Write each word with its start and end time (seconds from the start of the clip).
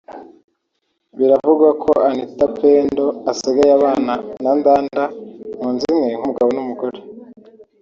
Biravugwa 1.17 1.69
ko 1.83 1.91
Anita 2.09 2.45
Pendo 2.59 3.05
asigaye 3.31 3.71
abana 3.79 4.13
na 4.41 4.51
Ndanda 4.59 5.03
mu 5.59 5.67
nzu 5.73 5.85
imwe 5.93 6.07
nk’umugabo 6.13 6.49
n’umugore 6.53 6.99